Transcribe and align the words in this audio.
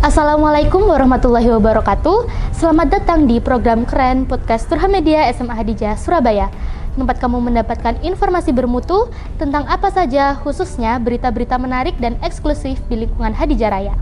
Assalamualaikum 0.00 0.88
warahmatullahi 0.88 1.52
wabarakatuh. 1.60 2.24
Selamat 2.56 2.88
datang 2.88 3.28
di 3.28 3.36
program 3.36 3.84
keren 3.84 4.24
podcast 4.24 4.64
Turha 4.64 4.88
Media 4.88 5.28
SMA 5.28 5.52
Hadijah 5.52 5.92
Surabaya. 6.00 6.48
Tempat 6.96 7.20
kamu 7.20 7.36
mendapatkan 7.44 8.00
informasi 8.00 8.48
bermutu 8.56 9.12
tentang 9.36 9.68
apa 9.68 9.92
saja 9.92 10.40
khususnya 10.40 10.96
berita-berita 10.96 11.60
menarik 11.60 12.00
dan 12.00 12.16
eksklusif 12.24 12.80
di 12.88 13.04
lingkungan 13.04 13.36
Hadijah 13.36 13.68
Raya. 13.68 13.94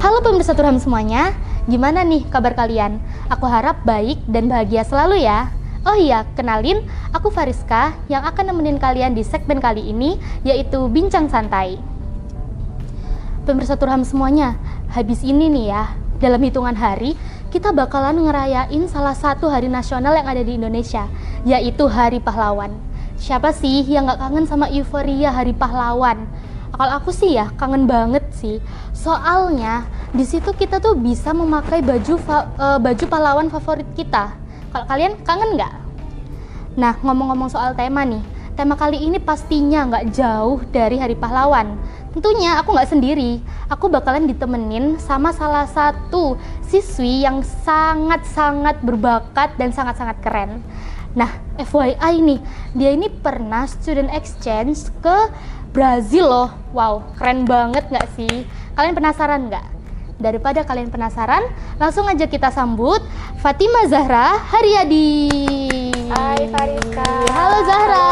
Halo 0.00 0.24
pemirsa 0.24 0.56
Turham 0.56 0.80
semuanya, 0.80 1.36
gimana 1.68 2.08
nih 2.08 2.24
kabar 2.32 2.56
kalian? 2.56 3.04
Aku 3.28 3.44
harap 3.44 3.84
baik 3.84 4.16
dan 4.32 4.48
bahagia 4.48 4.80
selalu 4.80 5.28
ya. 5.28 5.52
Oh 5.84 5.92
iya, 5.92 6.24
kenalin, 6.32 6.80
aku 7.12 7.28
Fariska 7.28 7.92
yang 8.08 8.24
akan 8.24 8.56
nemenin 8.56 8.80
kalian 8.80 9.12
di 9.12 9.20
segmen 9.20 9.60
kali 9.60 9.84
ini, 9.92 10.16
yaitu 10.40 10.88
Bincang 10.88 11.28
Santai. 11.28 11.76
Pemirsa 13.44 13.76
Turham 13.76 14.00
semuanya, 14.00 14.56
habis 14.88 15.20
ini 15.20 15.52
nih 15.52 15.76
ya, 15.76 15.92
dalam 16.24 16.40
hitungan 16.40 16.72
hari, 16.72 17.20
kita 17.52 17.68
bakalan 17.76 18.16
ngerayain 18.16 18.88
salah 18.88 19.12
satu 19.12 19.52
hari 19.52 19.68
nasional 19.68 20.16
yang 20.16 20.24
ada 20.24 20.40
di 20.40 20.56
Indonesia, 20.56 21.04
yaitu 21.44 21.84
Hari 21.84 22.16
Pahlawan. 22.24 22.72
Siapa 23.20 23.52
sih 23.52 23.84
yang 23.84 24.08
gak 24.08 24.24
kangen 24.24 24.48
sama 24.48 24.72
euforia 24.72 25.36
Hari 25.36 25.52
Pahlawan? 25.52 26.24
Kalau 26.72 26.92
aku 26.96 27.12
sih 27.12 27.36
ya 27.36 27.52
kangen 27.60 27.84
banget 27.84 28.24
sih. 28.32 28.58
Soalnya 28.96 29.84
di 30.16 30.24
situ 30.24 30.48
kita 30.56 30.80
tuh 30.80 30.96
bisa 30.96 31.36
memakai 31.36 31.84
baju 31.84 32.18
uh, 32.24 32.80
baju 32.82 33.04
pahlawan 33.06 33.46
favorit 33.46 33.86
kita. 33.94 34.34
Kalau 34.74 34.86
kalian 34.90 35.14
kangen 35.22 35.54
nggak? 35.54 35.83
Nah 36.74 36.98
ngomong-ngomong 36.98 37.54
soal 37.54 37.70
tema 37.78 38.02
nih, 38.02 38.18
tema 38.58 38.74
kali 38.74 38.98
ini 38.98 39.22
pastinya 39.22 39.86
nggak 39.86 40.10
jauh 40.10 40.58
dari 40.74 40.98
Hari 40.98 41.14
Pahlawan. 41.14 41.78
Tentunya 42.10 42.58
aku 42.58 42.74
nggak 42.74 42.90
sendiri, 42.90 43.38
aku 43.70 43.86
bakalan 43.86 44.26
ditemenin 44.26 44.98
sama 44.98 45.30
salah 45.30 45.66
satu 45.70 46.34
siswi 46.66 47.22
yang 47.22 47.42
sangat-sangat 47.42 48.82
berbakat 48.82 49.54
dan 49.54 49.70
sangat-sangat 49.70 50.18
keren. 50.22 50.62
Nah, 51.14 51.30
FYI 51.62 52.18
nih, 52.22 52.40
dia 52.74 52.90
ini 52.90 53.06
pernah 53.06 53.70
student 53.70 54.10
exchange 54.10 54.90
ke 54.98 55.30
Brazil 55.70 56.26
loh. 56.26 56.50
Wow, 56.74 57.06
keren 57.14 57.46
banget 57.46 57.86
nggak 57.86 58.06
sih? 58.18 58.46
Kalian 58.74 58.98
penasaran 58.98 59.46
nggak? 59.46 59.66
Daripada 60.18 60.62
kalian 60.62 60.90
penasaran, 60.90 61.42
langsung 61.78 62.06
aja 62.06 62.26
kita 62.26 62.50
sambut 62.50 63.02
Fatima 63.38 63.86
Zahra 63.90 64.38
Haryadi. 64.38 65.83
Halo 67.54 67.70
Zahra. 67.70 68.10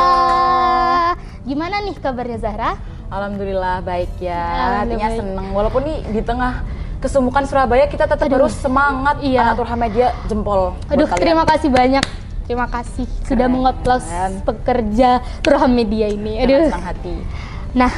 Gimana 1.42 1.82
nih 1.82 1.98
kabarnya 1.98 2.38
Zahra? 2.38 2.78
Alhamdulillah 3.10 3.82
baik 3.82 4.22
ya. 4.22 4.38
Artinya 4.86 5.18
seneng. 5.18 5.50
Walaupun 5.50 5.82
nih 5.82 5.98
di 6.14 6.22
tengah 6.22 6.62
kesumukan 7.02 7.42
Surabaya 7.50 7.90
kita 7.90 8.06
tetap 8.06 8.22
Aduh, 8.22 8.38
harus 8.38 8.54
semangat 8.54 9.18
iya. 9.18 9.50
anak 9.50 9.58
Turha 9.58 9.74
Media 9.74 10.14
jempol. 10.30 10.78
Aduh, 10.86 11.10
terima 11.18 11.42
kasih 11.42 11.74
banyak. 11.74 12.06
Terima 12.46 12.70
kasih 12.70 13.02
Keren. 13.02 13.26
sudah 13.26 13.46
mengoplos 13.50 14.06
pekerja 14.46 15.18
Turham 15.42 15.74
Media 15.74 16.06
ini. 16.06 16.38
Aduh. 16.46 16.70
Senang 16.70 16.86
hati. 16.94 17.14
Nah, 17.74 17.90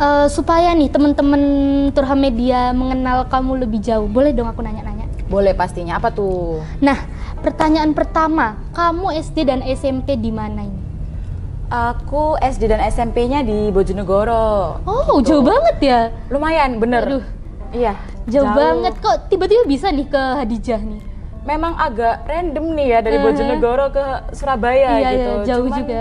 uh, 0.00 0.32
supaya 0.32 0.72
nih 0.72 0.88
teman-teman 0.88 1.42
Turham 1.92 2.16
Media 2.16 2.72
mengenal 2.72 3.28
kamu 3.28 3.68
lebih 3.68 3.84
jauh, 3.84 4.08
boleh 4.08 4.32
dong 4.32 4.48
aku 4.48 4.64
nanya-nanya? 4.64 5.04
Boleh 5.28 5.52
pastinya. 5.52 6.00
Apa 6.00 6.08
tuh? 6.08 6.64
Nah, 6.80 6.96
pertanyaan 7.44 7.92
pertama, 7.92 8.64
kamu 8.72 9.12
SD 9.20 9.44
dan 9.44 9.60
SMP 9.60 10.16
di 10.16 10.32
mana 10.32 10.64
ini? 10.64 10.85
Aku 11.66 12.38
SD 12.38 12.70
dan 12.70 12.78
SMP-nya 12.86 13.42
di 13.42 13.74
Bojonegoro. 13.74 14.78
Oh, 14.86 15.18
gitu. 15.18 15.34
jauh 15.34 15.42
banget 15.42 15.76
ya? 15.82 16.00
Lumayan, 16.30 16.78
bener. 16.78 17.02
Aduh. 17.02 17.24
Iya. 17.74 17.98
Jauh, 18.30 18.46
jauh 18.46 18.50
banget 18.54 18.94
kok. 19.02 19.26
Tiba-tiba 19.26 19.66
bisa 19.66 19.90
nih 19.90 20.06
ke 20.06 20.22
Hadijah 20.38 20.78
nih. 20.78 21.02
Memang 21.42 21.74
agak 21.74 22.26
random 22.26 22.74
nih 22.74 22.86
ya 22.86 22.98
dari 23.02 23.18
uh 23.18 23.22
-huh. 23.22 23.34
Bojonegoro 23.34 23.86
ke 23.90 24.04
Surabaya 24.34 24.98
iya, 24.98 25.10
gitu. 25.10 25.30
Iya, 25.30 25.46
jauh 25.46 25.66
Cuman, 25.66 25.78
juga 25.82 26.00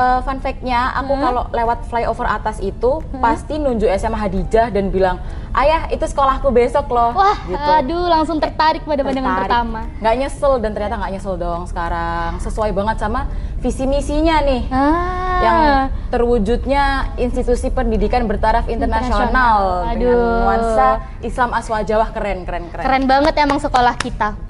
uh, 0.00 0.20
fun 0.24 0.40
fact-nya 0.40 0.96
aku 0.96 1.12
hmm? 1.12 1.22
kalau 1.22 1.42
lewat 1.52 1.78
flyover 1.92 2.24
atas 2.24 2.56
itu 2.64 3.04
hmm? 3.04 3.20
pasti 3.20 3.60
nunjuk 3.60 3.92
SMA 4.00 4.16
Hadijah 4.16 4.72
dan 4.72 4.88
bilang 4.88 5.20
ayah 5.52 5.90
itu 5.92 6.02
sekolahku 6.08 6.48
besok 6.48 6.88
loh 6.88 7.12
wah 7.12 7.36
gitu. 7.44 7.60
aduh 7.60 8.06
langsung 8.08 8.40
tertarik 8.40 8.80
pada 8.88 9.04
pandangan 9.04 9.36
pertama 9.44 9.80
nggak 10.00 10.14
nyesel 10.16 10.52
dan 10.62 10.70
ternyata 10.72 10.94
nggak 10.96 11.12
nyesel 11.20 11.34
dong 11.36 11.62
sekarang 11.68 12.40
sesuai 12.40 12.70
banget 12.72 12.96
sama 13.02 13.28
visi 13.60 13.84
misinya 13.84 14.40
nih 14.40 14.62
ah. 14.72 15.40
yang 15.44 15.60
terwujudnya 16.08 17.12
institusi 17.20 17.68
pendidikan 17.68 18.24
bertaraf 18.24 18.66
internasional, 18.72 19.20
internasional. 19.28 19.98
dengan 20.00 20.18
nuansa 20.42 20.88
Islam 21.20 21.50
aswa 21.52 21.84
Jawa 21.84 22.06
keren 22.14 22.48
keren 22.48 22.64
keren 22.72 22.84
keren 22.86 23.04
banget 23.04 23.34
emang 23.36 23.60
sekolah 23.60 23.94
kita 24.00 24.49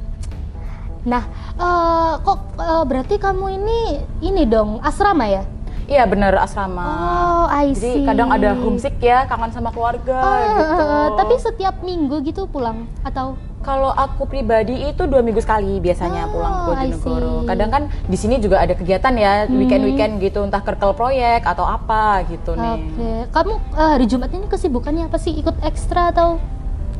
nah 1.07 1.25
uh, 1.57 2.21
kok 2.21 2.39
uh, 2.61 2.85
berarti 2.85 3.17
kamu 3.17 3.57
ini 3.61 3.81
ini 4.21 4.43
dong 4.45 4.81
asrama 4.85 5.25
ya? 5.27 5.45
Iya 5.91 6.07
bener 6.07 6.39
asrama. 6.39 6.87
Oh, 6.87 7.47
I 7.51 7.75
see. 7.75 7.83
Jadi 7.83 8.07
kadang 8.07 8.31
ada 8.31 8.55
homesick 8.55 8.95
ya, 9.03 9.27
kangen 9.27 9.51
sama 9.51 9.75
keluarga 9.75 10.23
uh, 10.23 10.55
gitu. 10.55 10.85
Uh, 10.87 11.09
tapi 11.19 11.35
setiap 11.43 11.83
minggu 11.83 12.23
gitu 12.23 12.47
pulang 12.47 12.87
atau? 13.03 13.35
Kalau 13.67 13.91
aku 13.91 14.25
pribadi 14.31 14.87
itu 14.87 15.03
dua 15.11 15.19
minggu 15.19 15.43
sekali 15.43 15.83
biasanya 15.83 16.31
oh, 16.31 16.33
pulang 16.33 16.53
ke 16.55 16.63
Bojonegoro. 16.65 17.35
Kadang 17.43 17.71
kan 17.75 17.83
di 18.07 18.15
sini 18.15 18.39
juga 18.39 18.63
ada 18.63 18.73
kegiatan 18.79 19.13
ya 19.19 19.45
hmm. 19.45 19.59
weekend-weekend 19.59 20.13
gitu, 20.23 20.47
entah 20.47 20.63
kerkel 20.63 20.95
proyek 20.95 21.43
atau 21.43 21.67
apa 21.67 22.23
gitu 22.31 22.55
nih. 22.55 22.79
Oke, 22.79 22.87
okay. 22.95 23.19
kamu 23.35 23.55
uh, 23.75 23.91
hari 23.99 24.07
Jumat 24.07 24.31
ini 24.31 24.47
kesibukannya 24.47 25.11
apa 25.11 25.19
sih? 25.19 25.35
Ikut 25.35 25.59
ekstra 25.67 26.15
atau? 26.15 26.39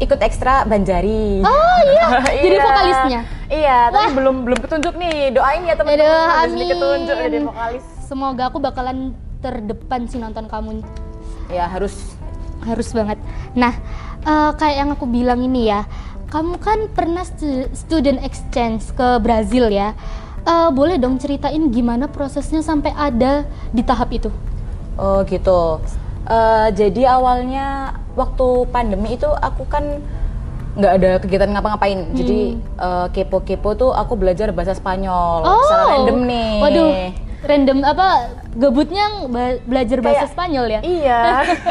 Ikut 0.01 0.19
ekstra 0.25 0.65
Banjari. 0.65 1.45
Oh 1.45 1.79
iya, 1.85 2.07
jadi 2.43 2.57
iya. 2.57 2.65
vokalisnya. 2.65 3.21
Iya, 3.51 3.79
Wah. 3.93 3.93
tapi 3.93 4.09
belum 4.17 4.37
belum 4.49 4.59
ketunjuk 4.65 4.95
nih. 4.97 5.37
Doain 5.37 5.63
ya 5.69 5.75
teman-teman 5.77 6.49
jadi 6.57 6.65
ketunjuk 6.75 7.17
jadi 7.21 7.39
vokalis. 7.45 7.85
Semoga 8.09 8.43
aku 8.49 8.59
bakalan 8.59 9.13
terdepan 9.45 10.09
sih 10.09 10.19
nonton 10.19 10.49
kamu. 10.49 10.81
Ya 11.53 11.69
harus 11.69 12.17
harus 12.65 12.89
banget. 12.93 13.21
Nah, 13.53 13.77
uh, 14.25 14.53
kayak 14.57 14.77
yang 14.81 14.91
aku 14.97 15.05
bilang 15.07 15.41
ini 15.45 15.69
ya, 15.69 15.85
kamu 16.33 16.57
kan 16.61 16.79
pernah 16.93 17.25
stu 17.25 17.69
student 17.77 18.21
exchange 18.25 18.89
ke 18.97 19.21
Brazil 19.21 19.69
ya. 19.69 19.93
Uh, 20.41 20.73
boleh 20.73 20.97
dong 20.97 21.21
ceritain 21.21 21.69
gimana 21.69 22.09
prosesnya 22.09 22.65
sampai 22.65 22.97
ada 22.97 23.45
di 23.77 23.85
tahap 23.85 24.09
itu? 24.09 24.33
Oh 24.97 25.21
gitu. 25.29 25.85
Uh, 26.31 26.71
jadi 26.71 27.19
awalnya 27.19 27.99
waktu 28.15 28.71
pandemi 28.71 29.19
itu 29.19 29.27
aku 29.27 29.67
kan 29.67 29.99
nggak 30.79 30.93
ada 31.03 31.11
kegiatan 31.19 31.51
ngapa-ngapain. 31.51 31.99
Hmm. 32.07 32.15
Jadi 32.15 32.41
uh, 32.79 33.07
kepo-kepo 33.11 33.75
tuh 33.75 33.91
aku 33.91 34.15
belajar 34.15 34.55
bahasa 34.55 34.79
Spanyol 34.79 35.43
oh. 35.43 35.59
secara 35.67 35.85
random 35.99 36.19
nih. 36.31 36.53
Waduh, 36.63 36.91
random 37.43 37.79
apa? 37.83 38.09
Gabutnya 38.51 39.05
belajar 39.67 39.99
bahasa 40.03 40.27
Kayak, 40.27 40.35
Spanyol 40.35 40.67
ya? 40.71 40.81
Iya. 40.87 41.23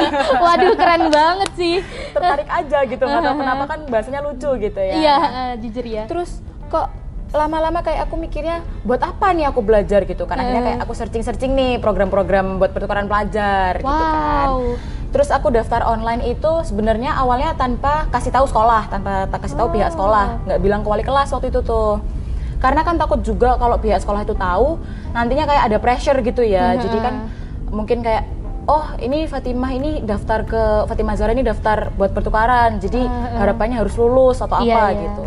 Waduh, 0.44 0.74
keren 0.76 1.04
banget 1.08 1.50
sih. 1.56 1.76
Tertarik 2.12 2.50
aja 2.52 2.80
gitu, 2.84 3.04
nggak 3.04 3.24
tahu 3.24 3.36
kenapa 3.40 3.64
kan 3.72 3.80
bahasanya 3.88 4.20
lucu 4.28 4.50
gitu 4.60 4.80
ya. 4.80 4.94
Iya, 4.96 5.18
uh, 5.20 5.54
jujur 5.60 5.86
ya. 5.88 6.04
Terus 6.12 6.44
kok 6.68 6.99
lama-lama 7.30 7.86
kayak 7.86 8.10
aku 8.10 8.18
mikirnya 8.18 8.66
buat 8.82 9.06
apa 9.06 9.38
nih 9.38 9.46
aku 9.54 9.62
belajar 9.62 10.02
gitu 10.10 10.26
kan 10.26 10.42
akhirnya 10.42 10.64
kayak 10.66 10.80
aku 10.82 10.94
searching-searching 10.98 11.54
nih 11.54 11.78
program-program 11.78 12.58
buat 12.58 12.74
pertukaran 12.74 13.06
pelajar 13.06 13.78
wow. 13.86 13.90
gitu 13.90 14.06
kan 14.10 14.48
terus 15.10 15.30
aku 15.34 15.50
daftar 15.54 15.86
online 15.86 16.26
itu 16.26 16.52
sebenarnya 16.66 17.18
awalnya 17.18 17.54
tanpa 17.58 18.10
kasih 18.14 18.34
tahu 18.34 18.46
sekolah 18.50 18.90
tanpa 18.90 19.30
tak 19.30 19.46
kasih 19.46 19.58
tahu 19.58 19.70
oh. 19.70 19.74
pihak 19.74 19.90
sekolah 19.94 20.26
nggak 20.46 20.60
bilang 20.62 20.82
ke 20.82 20.90
wali 20.90 21.06
kelas 21.06 21.30
waktu 21.34 21.54
itu 21.54 21.62
tuh 21.66 22.02
karena 22.62 22.82
kan 22.82 22.98
takut 22.98 23.22
juga 23.22 23.58
kalau 23.58 23.78
pihak 23.78 24.02
sekolah 24.02 24.26
itu 24.26 24.34
tahu 24.34 24.78
nantinya 25.14 25.46
kayak 25.50 25.64
ada 25.70 25.78
pressure 25.78 26.18
gitu 26.22 26.42
ya 26.46 26.74
hmm. 26.74 26.82
jadi 26.82 26.98
kan 27.02 27.14
mungkin 27.70 28.02
kayak 28.06 28.26
oh 28.70 28.86
ini 29.02 29.26
Fatimah 29.26 29.72
ini 29.74 29.92
daftar 30.06 30.46
ke 30.46 30.62
Fatimah 30.86 31.18
Zara 31.18 31.34
ini 31.34 31.42
daftar 31.42 31.90
buat 31.98 32.14
pertukaran 32.14 32.78
jadi 32.78 33.02
uh, 33.02 33.10
uh. 33.10 33.38
harapannya 33.42 33.82
harus 33.82 33.98
lulus 33.98 34.42
atau 34.42 34.62
iya, 34.62 34.78
apa 34.78 34.86
iya. 34.94 35.02
gitu 35.10 35.22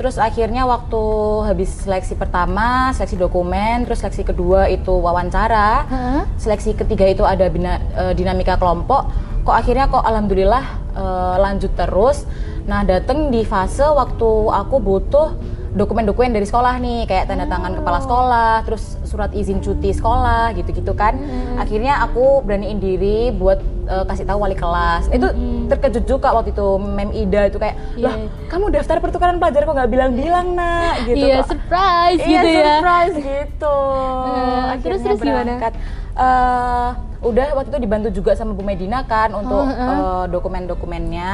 Terus 0.00 0.16
akhirnya 0.16 0.64
waktu 0.64 1.02
habis 1.44 1.84
seleksi 1.84 2.16
pertama, 2.16 2.88
seleksi 2.96 3.20
dokumen, 3.20 3.84
terus 3.84 4.00
seleksi 4.00 4.24
kedua 4.24 4.64
itu 4.72 4.96
wawancara, 4.96 5.84
huh? 5.84 6.22
seleksi 6.40 6.72
ketiga 6.72 7.04
itu 7.04 7.20
ada 7.20 7.52
bina, 7.52 7.76
uh, 7.92 8.16
dinamika 8.16 8.56
kelompok. 8.56 9.12
Kok 9.44 9.52
akhirnya 9.52 9.92
kok 9.92 10.00
alhamdulillah 10.00 10.64
uh, 10.96 11.36
lanjut 11.36 11.76
terus. 11.76 12.24
Nah 12.64 12.80
dateng 12.80 13.28
di 13.28 13.44
fase 13.44 13.84
waktu 13.84 14.48
aku 14.48 14.80
butuh 14.80 15.36
dokumen-dokumen 15.76 16.32
dari 16.32 16.48
sekolah 16.48 16.80
nih 16.82 17.04
kayak 17.04 17.28
tanda 17.30 17.46
tangan 17.46 17.76
oh. 17.76 17.84
kepala 17.84 17.98
sekolah 18.02 18.54
terus 18.66 18.98
surat 19.06 19.30
izin 19.30 19.62
cuti 19.62 19.94
sekolah 19.94 20.50
gitu-gitu 20.58 20.98
kan 20.98 21.14
hmm. 21.14 21.62
akhirnya 21.62 22.02
aku 22.02 22.42
beraniin 22.42 22.82
diri 22.82 23.30
buat 23.30 23.62
uh, 23.90 24.04
kasih 24.06 24.24
tahu 24.24 24.38
wali 24.38 24.54
kelas 24.54 25.10
itu 25.10 25.26
hmm. 25.26 25.66
terkejut 25.66 26.04
juga 26.06 26.30
waktu 26.30 26.54
itu 26.54 26.68
mem 26.78 27.10
Ida 27.10 27.50
itu 27.50 27.58
kayak 27.58 27.76
yeah. 27.98 28.06
lah 28.06 28.14
kamu 28.46 28.70
daftar 28.70 28.96
pertukaran 29.02 29.36
pelajar 29.42 29.66
kok 29.66 29.74
nggak 29.74 29.90
bilang-bilang 29.90 30.46
nak 30.54 30.94
gitu 31.10 31.26
iya 31.26 31.42
yeah, 31.42 31.42
surprise 31.42 32.22
iya, 32.22 32.40
gitu 32.40 32.48
ya 32.48 32.64
surprise 32.78 33.16
gitu 33.18 33.78
uh, 33.82 34.74
terus 34.78 35.00
terus 35.02 35.18
berangkat. 35.18 35.74
Uh, 36.20 36.90
udah 37.20 37.52
waktu 37.52 37.68
itu 37.68 37.80
dibantu 37.84 38.08
juga 38.12 38.32
sama 38.32 38.56
Bu 38.56 38.64
Medina 38.64 39.04
kan 39.04 39.36
untuk 39.36 39.60
Oh, 39.60 39.68
heeh. 39.68 39.88
eh, 39.92 40.24
dokumen-dokumennya. 40.32 41.32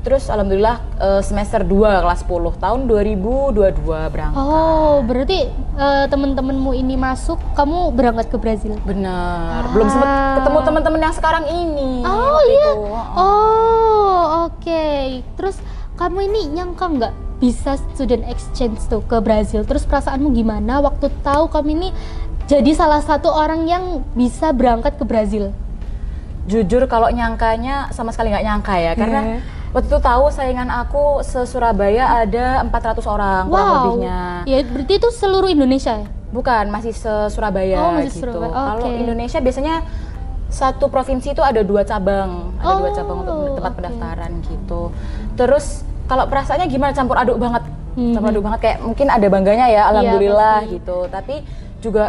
Terus 0.00 0.32
alhamdulillah 0.32 0.80
eh, 0.96 1.20
semester 1.20 1.60
2 1.60 1.76
kelas 2.00 2.24
10 2.24 2.56
tahun 2.56 2.80
2022 2.88 3.84
berangkat. 3.84 4.32
Oh, 4.34 5.04
berarti 5.04 5.44
eh, 5.76 6.04
temen-temenmu 6.08 6.72
ini 6.72 6.96
masuk, 6.96 7.36
kamu 7.52 7.92
berangkat 7.92 8.32
ke 8.32 8.36
Brazil? 8.36 8.80
Bener. 8.80 9.60
Belum 9.70 9.86
sempet 9.86 10.08
Ah. 10.08 10.40
ketemu 10.40 10.58
teman-teman 10.64 11.00
yang 11.02 11.12
sekarang 11.12 11.44
ini. 11.46 12.00
Oh 12.00 12.40
iya. 12.42 12.70
itu. 12.72 12.72
Oh 13.14 14.20
oke. 14.48 14.84
Terus 15.36 15.56
kamu 15.94 16.18
ini 16.26 16.40
nyangka 16.50 16.86
nggak 16.88 17.14
bisa 17.36 17.76
student 17.92 18.24
exchange 18.24 18.80
tuh 18.88 19.04
ke 19.04 19.20
Brazil? 19.20 19.68
Terus 19.68 19.84
perasaanmu 19.84 20.32
gimana 20.32 20.80
waktu 20.80 21.12
tahu 21.20 21.48
kamu 21.48 21.76
ini 21.76 21.88
jadi 22.44 22.72
salah 22.72 23.04
satu 23.04 23.28
orang 23.28 23.68
yang 23.68 23.84
bisa 24.12 24.50
berangkat 24.50 24.96
ke 24.96 25.04
Brazil? 25.04 25.52
Jujur 26.48 26.88
kalau 26.88 27.12
nyangkanya 27.12 27.92
sama 27.92 28.10
sekali 28.10 28.32
nggak 28.32 28.42
nyangka 28.42 28.74
ya 28.74 28.92
karena 28.94 29.20
Iya. 29.36 29.59
Waktu 29.70 29.86
itu 29.86 29.98
tahu 29.98 30.24
saingan 30.28 30.66
aku 30.66 31.22
se 31.22 31.38
Surabaya 31.44 32.20
ada 32.20 32.62
400 32.64 33.06
orang 33.06 33.42
kurang 33.46 33.66
wow. 33.66 33.74
lebihnya. 33.86 34.20
Ya 34.44 34.58
berarti 34.62 34.94
itu 34.96 35.08
seluruh 35.10 35.46
Indonesia 35.46 35.94
ya? 35.96 36.08
Bukan, 36.30 36.70
masih 36.70 36.90
se 36.90 37.10
Surabaya 37.28 37.78
Oh, 37.80 37.90
masih 37.96 38.10
gitu. 38.12 38.30
Surabaya. 38.30 38.50
Kalau 38.50 38.86
Oke. 38.86 38.98
Indonesia 38.98 39.38
biasanya 39.38 39.74
satu 40.46 40.86
provinsi 40.86 41.30
itu 41.30 41.40
ada 41.40 41.62
dua 41.62 41.82
cabang, 41.82 42.50
ada 42.58 42.74
dua 42.76 42.90
Oh, 42.90 42.94
cabang 42.94 43.16
untuk 43.20 43.36
tempat 43.56 43.70
oke. 43.70 43.78
pendaftaran 43.78 44.30
gitu. 44.44 44.80
Terus 45.34 45.66
kalau 46.04 46.26
perasaannya 46.26 46.66
gimana 46.66 46.90
campur 46.90 47.14
aduk 47.14 47.38
banget, 47.38 47.62
Mhm. 47.94 48.14
campur 48.14 48.28
aduk 48.30 48.42
banget 48.42 48.60
kayak 48.60 48.78
mungkin 48.80 49.06
ada 49.06 49.26
bangganya 49.26 49.66
ya, 49.66 49.82
alhamdulillah 49.88 50.56
pasti. 50.62 50.74
gitu. 50.74 50.98
Tapi 51.06 51.34
juga 51.78 52.04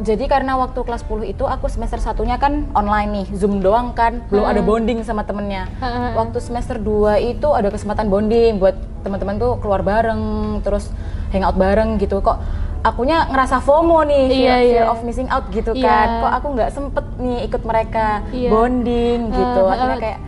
jadi 0.00 0.24
karena 0.24 0.56
waktu 0.56 0.80
kelas 0.80 1.04
10 1.04 1.26
itu 1.26 1.44
aku 1.44 1.68
semester 1.68 1.98
satunya 1.98 2.34
kan 2.34 2.64
online 2.72 3.10
nih, 3.12 3.26
Zoom 3.34 3.60
doang 3.60 3.92
kan, 3.92 4.24
belum 4.26 4.42
ada 4.42 4.58
Hmm. 4.58 4.68
bonding 4.70 4.98
sama 5.02 5.22
temennya. 5.22 5.68
Ha-ha. 5.78 6.16
Waktu 6.16 6.38
semester 6.38 6.80
2 6.80 7.18
itu 7.18 7.44
ada 7.48 7.68
kesempatan 7.68 8.08
bonding 8.08 8.56
buat 8.56 8.72
teman-teman 9.02 9.36
tuh 9.36 9.58
keluar 9.58 9.82
bareng, 9.82 10.22
terus 10.60 10.88
hangout 11.28 11.54
bareng 11.54 11.98
gitu. 11.98 12.18
Kok 12.18 12.38
akunya 12.82 13.28
ngerasa 13.28 13.60
FOMO 13.60 14.02
nih, 14.02 14.24
fear, 14.26 14.38
Iya, 14.38 14.54
fear 14.64 14.74
iya. 14.80 14.90
of 14.90 14.98
missing 15.02 15.28
out 15.28 15.44
gitu 15.50 15.70
Iya. 15.70 15.84
kan. 15.84 16.08
Kok 16.18 16.32
aku 16.32 16.46
nggak 16.50 16.70
sempet 16.70 17.04
nih 17.18 17.38
ikut 17.46 17.62
mereka 17.62 18.06
Iya. 18.30 18.48
bonding 18.48 19.18
gitu. 19.28 19.60
Ha-ha. 19.60 19.74
Akhirnya 19.76 19.98
kayak 20.00 20.20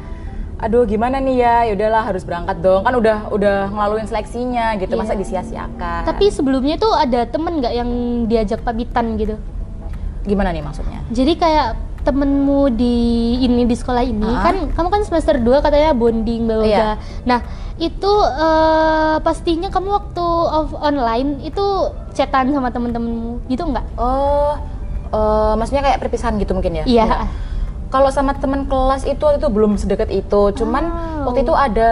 aduh 0.55 0.87
gimana 0.87 1.19
nih 1.19 1.37
ya, 1.37 1.57
yaudahlah 1.67 2.03
harus 2.05 2.23
berangkat 2.23 2.57
dong. 2.59 2.87
Kan 2.87 2.95
udah 2.95 3.29
udah 3.29 3.69
ngelaluin 3.69 4.07
seleksinya 4.07 4.79
gitu, 4.79 4.95
masa 4.95 5.13
Iya. 5.13 5.21
disia-siakan. 5.21 6.03
Tapi 6.07 6.31
sebelumnya 6.31 6.79
tuh 6.79 6.95
ada 6.95 7.27
temen 7.27 7.59
nggak 7.59 7.75
yang 7.75 7.91
diajak 8.25 8.63
pamitan 8.63 9.19
gitu? 9.19 9.35
Gimana 10.25 10.51
nih 10.51 10.61
maksudnya? 10.61 11.01
Jadi 11.09 11.33
kayak 11.37 11.69
temenmu 12.05 12.69
di 12.71 12.97
ini 13.41 13.65
di 13.65 13.73
sekolah 13.73 14.05
ini 14.05 14.29
Ah. 14.29 14.45
kan 14.45 14.57
kamu 14.69 14.89
kan 14.93 15.03
semester 15.05 15.41
2 15.41 15.65
katanya 15.65 15.93
bonding 15.93 16.45
bla 16.45 16.61
Iya. 16.61 17.01
Nah, 17.25 17.41
itu 17.77 18.13
eh, 18.39 19.17
pastinya 19.21 19.73
kamu 19.73 19.89
waktu 19.89 20.27
off 20.51 20.77
online 20.77 21.41
itu 21.41 21.65
chatan 22.13 22.53
sama 22.53 22.69
temen-temenmu 22.69 23.49
gitu 23.49 23.65
nggak? 23.65 23.97
Oh, 23.97 24.53
eh, 25.09 25.53
maksudnya 25.57 25.81
kayak 25.83 25.99
perpisahan 25.99 26.37
gitu 26.37 26.53
mungkin 26.53 26.77
ya? 26.77 26.85
Iya. 26.85 27.05
Nggak. 27.05 27.23
Kalau 27.95 28.11
sama 28.11 28.35
teman 28.35 28.67
kelas 28.67 29.07
itu 29.07 29.23
waktu 29.23 29.39
itu 29.39 29.47
belum 29.47 29.79
sedekat 29.79 30.11
itu. 30.11 30.51
Cuman 30.59 30.83
Wow. 30.83 31.31
waktu 31.31 31.47
itu 31.47 31.55
ada 31.55 31.91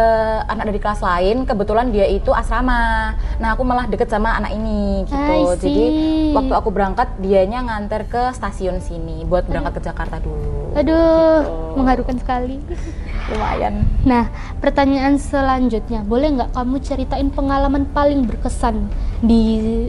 anak 0.51 0.75
dari 0.75 0.83
kelas 0.83 0.99
lain, 0.99 1.47
kebetulan 1.47 1.95
dia 1.95 2.11
itu 2.11 2.35
asrama. 2.35 3.15
Nah, 3.39 3.55
aku 3.55 3.63
malah 3.63 3.87
deket 3.87 4.11
sama 4.11 4.35
anak 4.35 4.51
ini 4.51 5.07
gitu. 5.07 5.35
Jadi 5.63 5.87
waktu 6.35 6.53
aku 6.59 6.75
berangkat, 6.75 7.07
dianya 7.23 7.63
nganter 7.63 8.11
ke 8.11 8.35
stasiun 8.35 8.83
sini 8.83 9.23
buat 9.23 9.47
berangkat 9.47 9.79
ke 9.79 9.83
Jakarta 9.87 10.19
dulu. 10.19 10.75
Aduh, 10.75 11.39
Gitu. 11.47 11.79
mengharukan 11.79 12.17
sekali. 12.19 12.59
Lumayan. 13.31 13.87
Nah, 14.03 14.27
pertanyaan 14.59 15.23
selanjutnya, 15.23 16.03
boleh 16.03 16.35
nggak 16.35 16.51
kamu 16.51 16.83
ceritain 16.83 17.31
pengalaman 17.31 17.87
paling 17.95 18.27
berkesan 18.27 18.91
di 19.23 19.43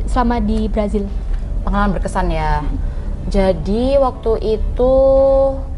selama 0.06 0.38
di 0.38 0.70
Brazil? 0.70 1.10
Pengalaman 1.66 1.98
berkesan 1.98 2.30
ya. 2.30 2.62
Jadi 3.34 3.98
waktu 3.98 4.32
itu 4.54 4.94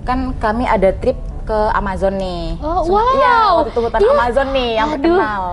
kan 0.04 0.36
kami 0.36 0.68
ada 0.68 0.92
trip 0.92 1.16
ke 1.48 1.56
Amazon 1.72 2.19
nih. 2.19 2.60
Oh, 2.60 2.84
Sem- 2.84 2.92
wow. 2.92 3.16
Iya, 3.16 3.38
waktu 3.56 3.69
itu 3.72 3.80
hutan 3.80 4.00
Iya. 4.02 4.12
Amazon 4.12 4.48
nih 4.52 4.69
yang 4.74 4.90
Aduh, 4.90 5.00
terkenal. 5.16 5.44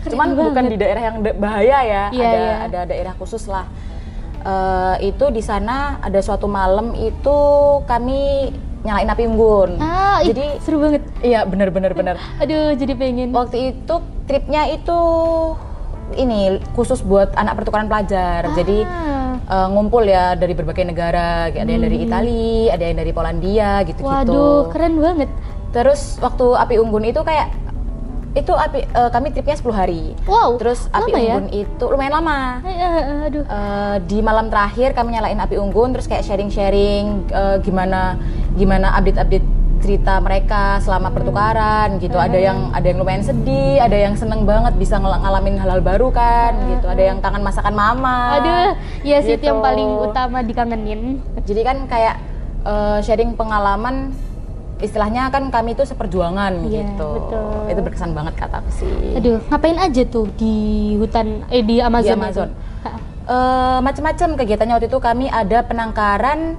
keren 0.00 0.10
Cuman 0.10 0.28
bukan 0.32 0.48
banget. 0.56 0.72
di 0.72 0.76
daerah 0.78 1.02
yang 1.02 1.16
da- 1.20 1.36
bahaya 1.36 1.78
ya, 1.84 2.04
Iya, 2.08 2.24
ada 2.24 2.38
iya. 2.38 2.54
ada 2.64 2.80
daerah 2.86 3.14
khusus 3.14 3.44
lah. 3.44 3.68
Eh, 4.40 5.12
itu 5.12 5.28
di 5.28 5.42
sana 5.42 6.00
ada 6.00 6.16
suatu 6.18 6.48
malam 6.48 6.96
itu 6.96 7.38
kami 7.84 8.48
nyalain 8.80 9.12
api 9.12 9.28
unggun. 9.28 9.76
Ah, 9.76 10.24
Jadi 10.24 10.56
seru 10.58 10.80
banget. 10.80 11.04
iya 11.20 11.44
bener-bener 11.44 11.92
bener. 11.92 12.16
Aduh, 12.40 12.72
jadi 12.72 12.96
pengen. 12.96 13.28
Waktu 13.30 13.76
itu 13.76 13.94
tripnya 14.24 14.64
itu 14.66 14.96
ini 16.12 16.40
khusus 16.72 17.00
buat 17.00 17.30
anak 17.34 17.54
pertukaran 17.56 17.86
pelajar. 17.86 18.48
Jadi 18.52 18.82
Ah. 18.82 19.36
eh, 19.36 19.68
ngumpul 19.68 20.02
ya 20.02 20.32
dari 20.32 20.52
berbagai 20.52 20.84
negara, 20.84 21.48
kayak 21.48 21.62
ada 21.62 21.72
yang 21.72 21.84
dari 21.84 21.96
Hmm. 21.96 22.06
Italia, 22.06 22.64
ada 22.70 22.84
yang 22.84 22.98
dari 22.98 23.12
Polandia 23.12 23.70
gitu-gitu. 23.82 24.06
Waduh, 24.06 24.70
keren 24.70 24.94
banget. 24.96 25.30
Terus 25.70 26.18
waktu 26.18 26.46
api 26.56 26.74
unggun 26.76 27.04
itu 27.04 27.20
kayak 27.20 27.50
itu 28.30 28.52
api 28.52 28.86
eh, 28.86 29.10
kami 29.10 29.30
tripnya 29.30 29.54
10 29.54 29.74
hari. 29.74 30.14
Wow, 30.22 30.54
Terus 30.54 30.86
api 30.88 31.10
ya? 31.12 31.34
unggun 31.34 31.50
itu 31.52 31.84
lumayan 31.84 32.14
lama. 32.14 32.62
Eh, 32.62 33.26
aduh. 33.26 33.42
Eh, 33.42 33.96
di 34.06 34.18
malam 34.20 34.46
terakhir 34.46 34.94
kami 34.94 35.12
nyalain 35.12 35.34
api 35.36 35.58
unggun 35.58 35.90
terus 35.90 36.06
kayak 36.06 36.22
sharing-sharing 36.22 37.26
eh, 37.26 37.56
gimana 37.60 38.14
gimana 38.54 38.94
update-update 38.94 39.46
cerita 39.90 40.22
mereka 40.22 40.78
selama 40.78 41.10
pertukaran 41.10 41.98
gitu. 41.98 42.14
Ada 42.14 42.38
yang 42.38 42.70
ada 42.70 42.86
yang 42.86 43.02
lumayan 43.02 43.26
sedih, 43.26 43.82
ada 43.82 43.98
yang 43.98 44.14
seneng 44.14 44.46
banget 44.46 44.78
bisa 44.78 45.02
ngel- 45.02 45.18
ngalamin 45.18 45.58
hal-hal 45.58 45.82
baru 45.82 46.14
kan 46.14 46.54
gitu. 46.70 46.86
Ada 46.86 47.02
yang 47.10 47.18
kangen 47.18 47.42
masakan 47.42 47.74
mama. 47.74 48.38
Aduh, 48.38 48.78
ya 49.02 49.18
sih 49.18 49.34
itu 49.34 49.42
gitu. 49.42 49.50
yang 49.50 49.58
paling 49.58 49.90
utama 49.98 50.46
dikangenin. 50.46 51.18
Jadi 51.42 51.60
kan 51.66 51.90
kayak 51.90 52.22
eh, 52.62 52.98
sharing 53.02 53.34
pengalaman 53.34 54.14
istilahnya 54.78 55.26
kan 55.28 55.50
kami 55.50 55.74
itu 55.74 55.82
seperjuangan 55.82 56.70
Iya, 56.70 56.86
gitu. 56.86 57.10
betul. 57.10 57.74
Itu 57.74 57.80
berkesan 57.82 58.14
banget 58.14 58.38
kata 58.38 58.62
aku 58.62 58.70
sih. 58.70 59.18
Aduh, 59.18 59.42
ngapain 59.50 59.74
aja 59.76 60.02
tuh 60.06 60.30
di 60.38 60.54
hutan 61.02 61.42
eh 61.50 61.66
di 61.66 61.82
Amazon? 61.82 62.14
Di 62.14 62.22
Amazon. 62.30 62.48
Ha. 62.86 62.90
Eh, 63.26 63.78
macam-macam 63.82 64.28
kegiatannya 64.38 64.74
waktu 64.78 64.86
itu 64.86 64.98
kami 65.02 65.26
ada 65.26 65.66
penangkaran 65.66 66.54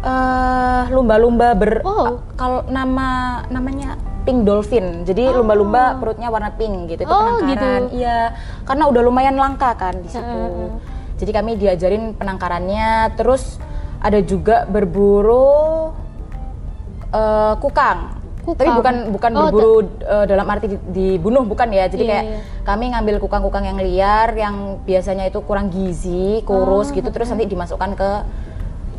eh 0.00 0.82
lumba-lumba 0.88 1.52
ber 1.52 1.82
Wow. 1.82 2.22
kalau 2.34 2.62
nama 2.66 3.08
namanya 3.48 3.98
pink 4.22 4.44
dolphin 4.44 5.02
jadi 5.02 5.32
Oh. 5.32 5.42
lumba-lumba 5.42 5.98
perutnya 5.98 6.28
warna 6.28 6.50
pink 6.50 6.86
gitu 6.88 7.02
itu 7.02 7.10
Oh, 7.10 7.38
penangkaran 7.40 7.50
gitu. 7.88 7.98
iya 7.98 8.30
karena 8.62 8.84
udah 8.86 9.02
lumayan 9.02 9.34
langka 9.34 9.74
kan 9.74 9.94
di 9.96 10.06
situ 10.06 10.22
Heeh. 10.22 10.70
jadi 11.16 11.30
kami 11.32 11.50
diajarin 11.56 12.14
penangkarannya 12.14 12.88
terus 13.14 13.58
ada 13.98 14.20
juga 14.20 14.62
berburu 14.64 15.90
eh, 17.10 17.54
kukang 17.58 18.14
tapi 18.48 18.64
Kukang. 18.64 18.76
bukan 18.76 18.94
bukan 19.12 19.30
Oh, 19.34 19.42
berburu 19.44 19.74
eh, 20.00 20.24
dalam 20.24 20.46
arti 20.46 20.66
di- 20.68 20.84
dibunuh 20.88 21.42
bukan 21.42 21.68
ya 21.68 21.84
jadi 21.84 22.00
Iya, 22.00 22.08
kayak 22.08 22.24
iya. 22.24 22.38
kami 22.62 22.84
ngambil 22.88 23.16
kukang-kukang 23.18 23.64
yang 23.66 23.76
liar 23.76 24.32
yang 24.32 24.54
biasanya 24.82 25.26
itu 25.26 25.42
kurang 25.42 25.68
gizi, 25.68 26.40
kurus 26.42 26.88
Oh, 26.88 26.94
gitu 26.94 27.08
terus 27.08 27.28
nanti 27.28 27.44
dimasukkan 27.44 27.92
ke 27.92 28.10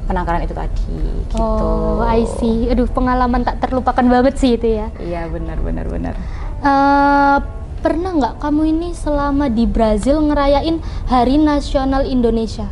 penangkaran 0.09 0.41
itu 0.41 0.57
tadi 0.57 0.89
gitu. 0.89 1.37
Oh, 1.37 2.01
I 2.01 2.25
see. 2.25 2.65
Aduh, 2.73 2.89
pengalaman 2.89 3.45
tak 3.45 3.61
terlupakan 3.61 4.01
banget 4.01 4.41
sih 4.41 4.57
itu 4.57 4.81
ya. 4.81 4.89
Iya 4.97 5.29
benar 5.29 5.61
benar 5.61 5.85
benar. 5.85 6.17
Eh, 6.65 7.37
pernah 7.85 8.11
nggak 8.17 8.41
kamu 8.41 8.61
ini 8.73 8.89
selama 8.97 9.53
di 9.53 9.69
Brazil 9.69 10.25
ngerayain 10.25 10.81
Hari 11.05 11.37
Nasional 11.37 12.09
Indonesia? 12.09 12.65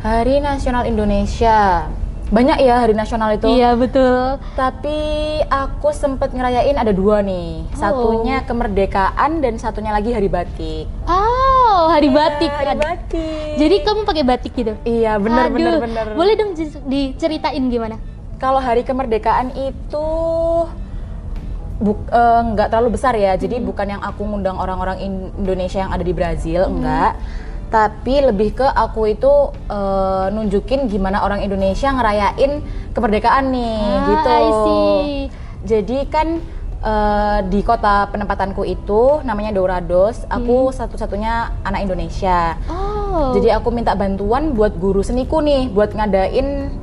Hari 0.00 0.40
Nasional 0.40 0.88
Indonesia. 0.88 1.92
Banyak 2.30 2.62
ya 2.62 2.78
hari 2.78 2.94
nasional 2.94 3.34
itu. 3.34 3.50
Iya 3.50 3.74
betul. 3.74 4.38
Tapi 4.54 4.98
aku 5.44 5.90
sempet 5.90 6.30
ngerayain 6.30 6.78
ada 6.78 6.94
dua 6.94 7.20
nih. 7.20 7.66
Oh. 7.66 7.74
Satunya 7.74 8.46
kemerdekaan 8.46 9.42
dan 9.42 9.58
satunya 9.58 9.90
lagi 9.90 10.14
hari 10.14 10.30
batik. 10.30 10.86
Oh, 11.04 11.90
hari 11.90 12.06
Iya, 12.06 12.14
batik. 12.14 12.50
Hari 12.50 12.76
batik. 12.78 13.50
Jadi 13.58 13.76
kamu 13.82 14.00
pakai 14.04 14.24
batik 14.24 14.52
gitu? 14.54 14.72
iya 14.84 15.18
benar 15.18 15.50
benar 15.50 15.82
benar. 15.82 16.06
Boleh 16.14 16.34
dong 16.34 16.54
cer- 16.54 16.86
diceritain 16.86 17.66
gimana? 17.66 17.98
Kalau 18.38 18.56
hari 18.56 18.86
kemerdekaan 18.86 19.50
itu 19.52 20.06
buk- 21.76 22.08
eh, 22.08 22.40
nggak 22.46 22.68
terlalu 22.68 22.94
besar 22.94 23.12
ya, 23.12 23.34
jadi 23.34 23.58
Hmm. 23.58 23.66
bukan 23.66 23.86
yang 23.90 24.02
aku 24.02 24.22
ngundang 24.22 24.54
orang-orang 24.54 25.00
In- 25.00 25.32
Indonesia 25.34 25.80
yang 25.80 25.90
ada 25.90 26.00
di 26.00 26.12
Brazil, 26.12 26.68
enggak. 26.68 27.16
Tapi 27.70 28.18
lebih 28.18 28.58
ke 28.58 28.66
aku 28.66 29.06
itu 29.06 29.30
eh, 29.70 30.26
nunjukin 30.34 30.90
gimana 30.90 31.22
orang 31.22 31.40
Indonesia 31.40 31.86
ngerayain 31.94 32.58
kemerdekaan 32.90 33.54
nih, 33.54 33.78
Ah, 33.78 34.06
gitu. 34.10 34.30
I 34.30 34.50
see. 34.50 35.10
Jadi 35.70 35.98
kan 36.10 36.42
eh, 36.82 37.38
di 37.46 37.62
kota 37.62 38.10
penempatanku 38.10 38.66
itu 38.66 39.22
namanya 39.22 39.54
Dourados, 39.54 40.26
aku 40.26 40.74
satu-satunya 40.74 41.62
anak 41.62 41.86
Indonesia. 41.86 42.58
Oh. 42.66 43.38
Jadi 43.38 43.54
aku 43.54 43.70
minta 43.70 43.94
bantuan 43.94 44.50
buat 44.50 44.74
guru 44.74 45.06
seniku 45.06 45.38
nih 45.38 45.70
buat 45.70 45.94
ngadain 45.94 46.74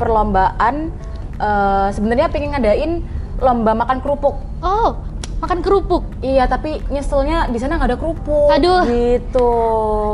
perlombaan 0.00 0.88
eh, 1.36 1.88
sebenarnya 1.92 2.32
pengen 2.32 2.56
ngadain 2.56 2.92
lomba 3.40 3.76
makan 3.76 4.00
kerupuk. 4.00 4.36
Oh, 4.64 4.96
makan 5.40 5.64
kerupuk. 5.64 6.04
Iya, 6.20 6.44
tapi 6.46 6.84
nyeselnya 6.92 7.48
di 7.48 7.56
sana 7.56 7.80
nggak 7.80 7.90
ada 7.90 7.98
kerupuk. 7.98 8.52
Aduh. 8.52 8.84
Gitu. 8.84 9.50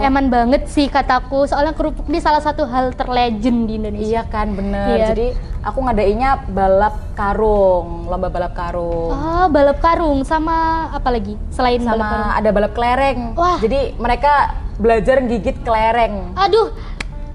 Eman 0.01 0.31
banget 0.31 0.71
sih 0.71 0.87
kataku, 0.87 1.51
soalnya 1.51 1.75
kerupuk 1.75 2.07
ini 2.07 2.23
salah 2.23 2.41
satu 2.41 2.65
hal 2.65 2.95
terlegend 2.95 3.67
di 3.67 3.83
Indonesia. 3.83 4.07
Iya 4.07 4.23
kan, 4.31 4.55
bener. 4.55 4.97
Iya. 4.97 5.07
Jadi 5.13 5.27
aku 5.67 5.79
ngadainnya 5.83 6.47
balap 6.55 6.97
karung, 7.19 8.07
lomba 8.07 8.31
balap 8.31 8.55
karung. 8.55 9.11
Oh, 9.11 9.47
balap 9.51 9.83
karung 9.83 10.23
sama 10.23 10.89
apa 10.95 11.11
lagi 11.11 11.35
selain 11.51 11.83
balap 11.83 12.07
karung? 12.07 12.31
Sama 12.31 12.39
ada 12.39 12.51
balap 12.55 12.73
kelereng. 12.73 13.19
Wah. 13.35 13.59
Jadi 13.59 13.99
mereka 13.99 14.55
belajar 14.79 15.27
gigit 15.27 15.57
kelereng. 15.67 16.37
Aduh, 16.39 16.71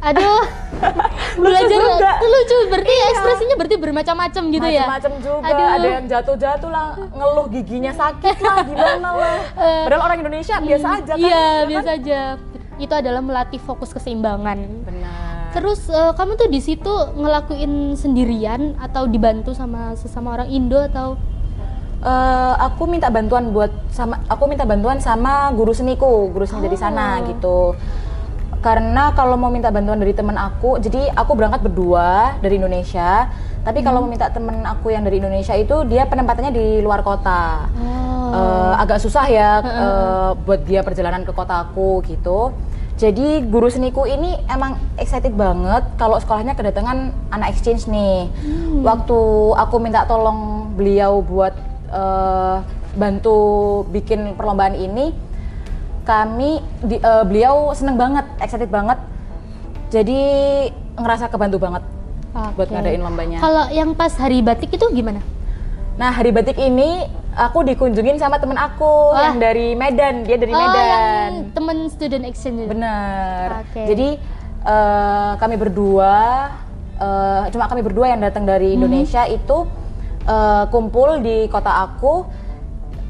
aduh, 0.02 0.42
belajar 1.42 1.70
juga. 1.70 2.12
lucu. 2.20 2.58
Berarti 2.68 2.90
Iya. 2.90 3.06
ekspresinya 3.12 3.56
berarti 3.56 3.76
bermacam-macam 3.78 4.44
gitu 4.50 4.68
ya? 4.68 4.84
Macam-macam 4.84 5.12
juga. 5.20 5.48
Aduh. 5.48 5.68
Ada 5.72 5.88
yang 5.88 6.06
jatuh-jatuh 6.08 6.70
lah, 6.70 6.88
ngeluh 7.12 7.46
giginya 7.48 7.94
sakit 7.94 8.38
lah, 8.40 8.56
gimana 8.64 9.10
lah. 9.14 9.36
Eh. 9.62 9.84
Padahal 9.86 10.02
orang 10.04 10.20
Indonesia 10.20 10.56
biasa 10.58 10.88
aja 10.98 11.14
kan. 11.14 11.18
Iya, 11.18 11.30
ya 11.30 11.40
kan? 11.40 11.70
biasa 11.70 11.90
aja. 11.94 12.22
Itu 12.78 12.94
adalah 12.94 13.22
melatih 13.22 13.62
fokus 13.62 13.94
keseimbangan. 13.94 14.58
Benar. 14.82 15.54
Terus 15.54 15.86
eh, 15.86 16.12
kamu 16.12 16.32
tuh 16.36 16.48
di 16.48 16.60
situ 16.60 16.94
ngelakuin 17.14 17.94
sendirian 17.94 18.74
atau 18.78 19.06
dibantu 19.06 19.54
sama 19.54 19.94
sesama 19.94 20.34
orang 20.34 20.50
Indo 20.50 20.82
atau 20.82 21.16
Eh, 22.02 22.54
aku 22.58 22.90
minta 22.90 23.14
bantuan 23.14 23.54
buat 23.54 23.70
sama 23.94 24.26
aku 24.26 24.50
minta 24.50 24.66
bantuan 24.66 24.98
sama 24.98 25.54
guru 25.54 25.70
seniku, 25.70 26.34
guru 26.34 26.50
seni 26.50 26.66
dari 26.66 26.74
sana 26.74 27.22
Oh. 27.22 27.30
gitu. 27.30 27.58
Karena 28.62 29.10
kalau 29.18 29.42
mau 29.42 29.50
minta 29.50 29.74
bantuan 29.74 29.98
dari 29.98 30.14
teman 30.14 30.38
aku, 30.38 30.78
jadi 30.78 31.10
aku 31.18 31.34
berangkat 31.34 31.66
berdua 31.66 32.38
dari 32.46 32.62
Indonesia. 32.62 33.26
Tapi 33.66 33.82
kalau 33.82 34.06
mau 34.06 34.10
minta 34.10 34.30
temen 34.30 34.62
aku 34.62 34.94
yang 34.94 35.02
dari 35.02 35.18
Indonesia 35.18 35.58
itu 35.58 35.82
dia 35.90 36.06
penempatannya 36.06 36.54
di 36.54 36.68
luar 36.86 37.02
kota. 37.02 37.66
Oh. 37.74 38.38
Eh, 38.38 38.74
agak 38.78 39.02
susah 39.02 39.26
ya 39.28 39.50
eh, 39.66 40.30
buat 40.46 40.62
dia 40.62 40.86
perjalanan 40.86 41.26
ke 41.26 41.34
kota 41.34 41.66
aku 41.66 42.06
gitu. 42.06 42.54
Jadi 43.02 43.50
guru 43.50 43.66
seniku 43.66 44.06
ini 44.06 44.38
emang 44.46 44.78
excited 44.94 45.34
banget 45.34 45.82
kalau 45.98 46.22
sekolahnya 46.22 46.54
kedatangan 46.54 47.10
anak 47.34 47.58
exchange 47.58 47.90
nih. 47.90 48.30
Waktu 48.86 49.20
aku 49.58 49.76
minta 49.82 50.06
tolong 50.06 50.70
beliau 50.78 51.26
buat 51.26 51.58
eh, 51.90 52.58
bantu 52.94 53.40
bikin 53.90 54.38
perlombaan 54.38 54.78
ini, 54.78 55.12
kami 56.12 56.60
di- 56.84 57.00
eh, 57.00 57.24
beliau 57.24 57.72
seneng 57.72 57.96
banget, 57.96 58.28
excited 58.44 58.68
banget. 58.68 59.00
Jadi 59.92 60.20
ngerasa 61.00 61.32
kebantu 61.32 61.58
banget 61.60 61.84
buat 62.32 62.68
Oke. 62.68 62.76
ngadain 62.76 63.02
lombanya. 63.04 63.38
Kalau 63.44 63.68
yang 63.72 63.92
pas 63.96 64.12
hari 64.16 64.40
batik 64.40 64.72
itu 64.72 64.88
gimana? 64.92 65.20
Nah, 66.00 66.12
hari 66.16 66.32
batik 66.32 66.56
ini 66.56 67.04
aku 67.36 67.68
dikunjungin 67.68 68.16
sama 68.16 68.40
temen 68.40 68.56
aku 68.56 69.12
Wah. 69.12 69.32
yang 69.32 69.44
dari 69.44 69.76
Medan. 69.76 70.24
Dia 70.24 70.40
dari 70.40 70.56
oh, 70.56 70.60
Medan. 70.60 70.88
yang 70.88 71.32
temen 71.52 71.78
student 71.92 72.24
exchange. 72.24 72.72
Bener. 72.72 73.68
Oke. 73.68 73.84
Jadi 73.84 74.08
eh, 74.64 75.32
kami 75.36 75.56
berdua, 75.60 76.16
eh, 76.96 77.42
cuma 77.52 77.68
kami 77.68 77.84
berdua 77.84 78.16
yang 78.16 78.24
datang 78.24 78.48
dari 78.48 78.80
Indonesia 78.80 79.28
itu 79.28 79.68
eh, 80.24 80.64
kumpul 80.72 81.20
di 81.20 81.52
kota 81.52 81.84
aku. 81.84 82.24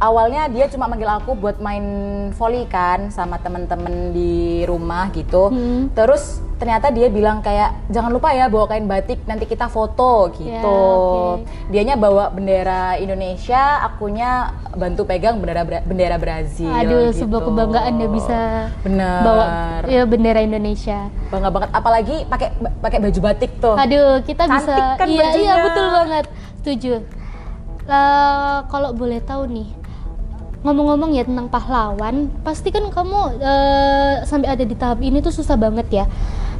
Awalnya 0.01 0.49
dia 0.49 0.65
cuma 0.65 0.89
manggil 0.89 1.05
aku 1.05 1.37
buat 1.37 1.61
main 1.61 1.85
volley 2.33 2.65
kan 2.65 3.13
sama 3.13 3.37
temen-temen 3.37 4.09
di 4.09 4.65
rumah 4.65 5.13
gitu. 5.13 5.53
Hmm. 5.53 5.93
Terus 5.93 6.41
ternyata 6.57 6.89
dia 6.89 7.05
bilang 7.09 7.41
kayak 7.45 7.89
jangan 7.93 8.09
lupa 8.09 8.33
ya 8.33 8.49
bawa 8.49 8.65
kain 8.65 8.89
batik 8.89 9.21
nanti 9.29 9.45
kita 9.45 9.69
foto 9.69 10.33
gitu. 10.33 10.49
Ya, 10.49 10.65
oke. 10.65 11.45
Dianya 11.69 12.01
bawa 12.01 12.33
bendera 12.33 12.97
Indonesia, 12.97 13.85
akunya 13.85 14.57
bantu 14.73 15.05
pegang 15.05 15.37
bendera 15.37 15.61
bendera 15.85 16.17
Brazil. 16.17 16.73
Aduh, 16.73 17.13
gitu. 17.13 17.21
sebuah 17.25 17.41
kebanggaan 17.45 17.93
ya 18.01 18.07
bisa 18.09 18.39
Bener. 18.81 19.21
bawa 19.21 19.45
ya, 19.85 20.01
bendera 20.09 20.41
Indonesia. 20.41 21.13
bangga 21.31 21.47
banget 21.47 21.69
apalagi 21.71 22.15
pakai 22.27 22.49
pakai 22.83 22.97
baju 22.99 23.19
batik 23.23 23.51
tuh 23.63 23.75
Aduh, 23.77 24.19
kita 24.27 24.43
bisa 24.51 24.97
Cantik 24.97 24.99
kan 24.99 25.07
iya 25.07 25.27
iya 25.37 25.53
betul 25.69 25.85
banget. 25.93 26.25
Setuju. 26.61 26.93
Eh, 27.91 28.57
kalau 28.69 28.93
boleh 28.93 29.19
tahu 29.25 29.49
nih, 29.49 29.67
ngomong-ngomong 30.61 31.11
ya 31.11 31.23
tentang 31.23 31.47
pahlawan, 31.47 32.29
pasti 32.41 32.69
kan 32.69 32.85
kamu 32.87 33.19
eh, 33.37 34.13
sampai 34.23 34.47
ada 34.47 34.61
di 34.61 34.73
tahap 34.73 34.99
ini 34.99 35.17
tuh 35.19 35.31
susah 35.31 35.55
banget 35.55 35.87
ya. 35.91 36.05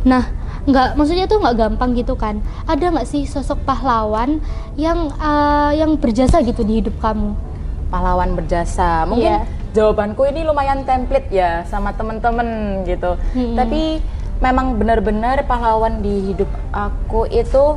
Nah, 0.01 0.25
nggak 0.63 0.93
maksudnya 0.93 1.25
tuh 1.25 1.38
nggak 1.38 1.53
gampang 1.55 1.93
gitu 1.93 2.13
kan. 2.15 2.38
Ada 2.65 2.89
nggak 2.89 3.05
sih 3.05 3.24
sosok 3.24 3.62
pahlawan 3.62 4.41
yang 4.74 5.13
eh, 5.13 5.72
yang 5.77 5.96
berjasa 5.96 6.41
gitu 6.41 6.62
di 6.62 6.79
hidup 6.79 6.98
kamu? 6.98 7.53
pahlawan 7.91 8.31
berjasa 8.34 9.03
mungkin 9.03 9.36
Iya. 9.36 9.43
jawabanku 9.75 10.24
ini 10.24 10.48
lumayan 10.48 10.88
template 10.88 11.27
ya 11.27 11.67
sama 11.67 11.91
temen-temen 11.91 12.48
gitu 12.88 13.20
Hmm. 13.36 13.51
tapi 13.51 14.00
memang 14.39 14.79
benar-benar 14.79 15.43
pahlawan 15.43 16.00
di 16.00 16.31
hidup 16.31 16.48
aku 16.72 17.27
itu 17.27 17.75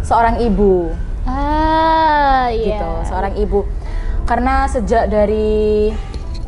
seorang 0.00 0.40
ibu 0.40 0.88
Ah, 1.28 2.48
iya. 2.48 2.80
gitu 2.80 2.90
seorang 3.04 3.36
ibu 3.36 3.68
karena 4.30 4.54
sejak 4.64 5.10
dari 5.10 5.90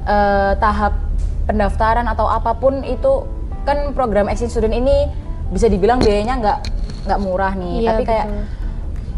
eh, 0.05 0.53
tahap 0.57 0.95
pendaftaran 1.43 2.07
atau 2.07 2.31
apa 2.31 2.55
pun 2.55 2.87
itu 2.87 3.27
kan 3.63 3.91
program 3.91 4.27
exchange 4.27 4.55
student 4.55 4.71
ini 4.73 5.11
bisa 5.51 5.67
dibilang 5.67 5.99
biayanya 5.99 6.39
nggak 6.39 6.59
nggak 7.03 7.19
murah 7.21 7.53
nih 7.53 7.75
Iya, 7.77 7.89
tapi 7.89 8.03
kayak 8.05 8.27
betul. 8.27 8.45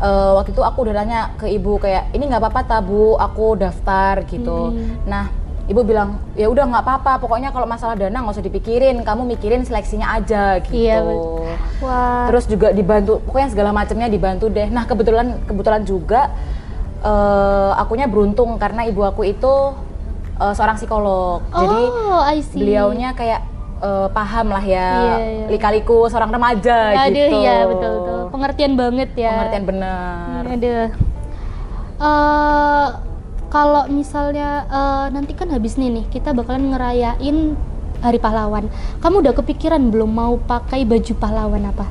eh, 0.01 0.31
waktu 0.35 0.51
itu 0.51 0.63
aku 0.63 0.79
udah 0.81 0.95
nanya 0.95 1.21
ke 1.37 1.47
ibu 1.47 1.77
kayak 1.77 2.09
ini 2.11 2.25
nggak 2.25 2.41
apa-apa 2.41 2.63
tabu 2.67 3.15
aku 3.17 3.55
daftar 3.55 4.25
gitu 4.25 4.73
Hmm. 4.73 4.97
nah 5.05 5.25
ibu 5.65 5.81
bilang 5.81 6.21
ya 6.33 6.45
udah 6.47 6.65
nggak 6.67 6.83
apa-apa 6.83 7.13
pokoknya 7.19 7.49
kalau 7.49 7.65
masalah 7.65 7.93
dana 7.95 8.13
nggak 8.15 8.35
usah 8.35 8.45
dipikirin 8.45 9.01
kamu 9.01 9.25
mikirin 9.27 9.61
seleksinya 9.63 10.13
aja 10.15 10.61
gitu 10.61 10.77
Iya. 10.77 11.01
Wah. 11.81 12.29
terus 12.29 12.45
juga 12.45 12.69
dibantu 12.71 13.21
pokoknya 13.23 13.49
segala 13.49 13.71
macamnya 13.71 14.09
dibantu 14.09 14.49
deh 14.49 14.69
nah 14.69 14.85
kebetulan 14.85 15.41
kebetulan 15.45 15.83
juga 15.83 16.33
eh, 17.05 17.71
akunya 17.77 18.07
beruntung 18.07 18.57
karena 18.57 18.83
ibu 18.83 19.05
aku 19.05 19.23
itu 19.23 19.55
eh, 20.35 20.53
seorang 20.53 20.75
psikolog 20.75 21.45
jadi 21.47 21.81
oh, 21.85 22.21
I 22.25 22.41
see. 22.41 22.59
beliaunya 22.59 23.13
kayak 23.13 23.45
eh, 23.79 24.09
paham 24.11 24.49
lah 24.49 24.65
ya 24.65 24.89
Iya, 24.91 25.17
iya. 25.21 25.47
lika-liku 25.49 26.09
seorang 26.09 26.33
remaja 26.33 26.97
Aduh, 26.99 27.13
gitu 27.13 27.37
iya 27.39 27.57
betul 27.65 27.93
betul. 27.95 28.21
Pengertian 28.31 28.73
banget 28.75 29.11
ya. 29.15 29.31
pengertian 29.31 29.65
benar 29.65 30.43
Aduh. 30.49 30.87
Eh, 31.97 32.87
kalau 33.49 33.87
misalnya 33.87 34.49
eh, 34.67 35.07
nanti 35.11 35.33
kan 35.33 35.47
habis 35.49 35.77
nih 35.77 35.91
nih, 35.93 36.05
kita 36.11 36.33
bakalan 36.33 36.75
ngerayain 36.75 37.55
Hari 38.01 38.19
Pahlawan. 38.19 38.67
Kamu 38.99 39.23
udah 39.23 39.33
kepikiran 39.33 39.89
belum 39.89 40.11
mau 40.11 40.35
pakai 40.37 40.83
baju 40.83 41.13
pahlawan 41.15 41.65
apa? 41.67 41.87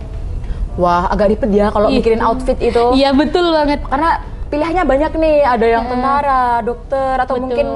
wah 0.73 1.05
agak 1.05 1.29
ribet 1.29 1.53
ya 1.53 1.69
kalau 1.69 1.85
mikirin 1.87 2.17
outfit 2.17 2.57
itu 2.57 2.97
Iya 2.97 3.13
betul 3.13 3.45
banget. 3.47 3.85
karena 3.85 4.25
pilihannya 4.53 4.83
banyak 4.85 5.11
nih 5.17 5.35
ada 5.41 5.65
yang 5.65 5.83
Eh, 5.83 5.89
tentara 5.89 6.41
dokter 6.61 7.13
atau 7.17 7.33
betul. 7.33 7.43
mungkin 7.49 7.67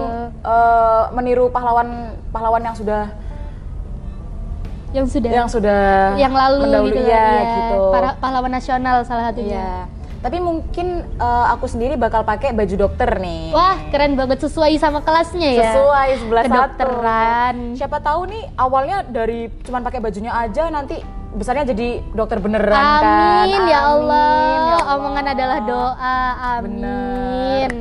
eh, 0.45 1.03
meniru 1.11 1.49
pahlawan 1.49 1.89
pahlawan 2.29 2.61
yang 2.61 2.77
sudah 2.77 3.09
Yang 4.95 5.19
sudah 5.19 5.29
yang 5.29 5.49
sudah 5.51 6.15
yang 6.15 6.31
lalu 6.31 6.63
gitu, 6.89 7.01
iya, 7.03 7.27
ya. 7.27 7.55
gitu. 7.59 7.91
Para 7.91 8.15
pahlawan 8.17 8.47
nasional 8.49 9.03
salah 9.03 9.29
satunya. 9.29 9.59
Iya. 9.59 9.73
Tapi 10.17 10.37
mungkin 10.39 10.87
eh, 11.03 11.45
aku 11.51 11.65
sendiri 11.67 11.99
bakal 11.99 12.23
pakai 12.23 12.55
baju 12.55 12.87
dokter 12.87 13.19
nih. 13.19 13.51
Wah, 13.51 13.77
keren 13.89 14.15
banget 14.15 14.47
sesuai 14.47 14.77
sama 14.77 15.03
kelasnya 15.03 15.49
ya. 15.53 15.73
Sesuai 15.73 16.09
sebelah 16.17 16.43
Kedokteran. 16.45 17.55
satu. 17.73 17.77
Siapa 17.77 17.97
tahu 17.99 18.21
nih 18.31 18.43
awalnya 18.55 18.97
dari 19.03 19.51
cuman 19.61 19.81
pakai 19.83 19.99
bajunya 19.99 20.31
aja 20.31 20.71
nanti 20.71 21.03
besarnya 21.35 21.73
jadi 21.75 21.99
dokter 22.15 22.39
beneran 22.39 22.71
kan. 22.71 23.03
Amin 23.43 23.61
ya 23.67 23.81
Allah. 23.91 24.27
Amin, 24.31 24.61
ya 24.71 24.75
Allah. 24.77 24.95
Omongan 24.95 25.25
adalah 25.33 25.59
doa. 25.65 26.19
Amin. 26.55 26.71
Bener. 26.79 27.71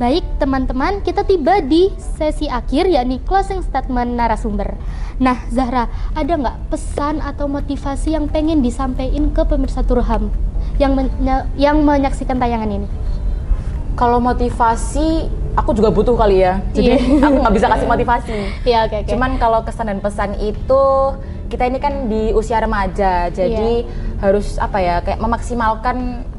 Baik, 0.00 0.24
teman-teman, 0.40 1.04
kita 1.04 1.28
tiba 1.28 1.60
di 1.60 1.92
sesi 2.00 2.48
akhir 2.48 2.88
yakni 2.88 3.20
closing 3.20 3.60
statement 3.60 4.16
narasumber. 4.16 4.80
Nah, 5.20 5.36
Zahra, 5.52 5.92
ada 6.16 6.32
nggak 6.40 6.72
pesan 6.72 7.20
atau 7.20 7.44
motivasi 7.44 8.16
yang 8.16 8.24
pengen 8.24 8.64
disampaikan 8.64 9.28
ke 9.28 9.44
pemirsa 9.44 9.84
Turham 9.84 10.32
yang 10.80 10.96
menya- 10.96 11.44
yang 11.60 11.84
menyaksikan 11.84 12.40
tayangan 12.40 12.80
ini? 12.80 12.88
Kalau 13.92 14.24
motivasi 14.24 15.28
aku 15.60 15.70
juga 15.72 15.88
butuh 15.88 16.14
kali 16.14 16.40
ya. 16.40 16.58
Jadi 16.72 16.96
Iya. 16.96 17.20
aku 17.26 17.36
nggak 17.38 17.54
bisa 17.54 17.66
kasih 17.68 17.86
motivasi. 17.86 18.38
Iya, 18.64 18.78
oke, 18.84 18.96
oke. 18.98 19.10
Cuman 19.10 19.30
kalau 19.36 19.60
kesan 19.60 19.86
dan 19.86 20.00
pesan 20.00 20.30
itu 20.36 20.82
kita 21.46 21.66
ini 21.66 21.76
kan 21.76 22.06
di 22.06 22.30
usia 22.30 22.58
remaja, 22.58 23.28
jadi 23.28 23.84
Iya. 23.84 23.90
harus 24.20 24.56
apa 24.56 24.78
ya 24.78 24.96
kayak 25.00 25.18
memaksimalkan 25.18 25.96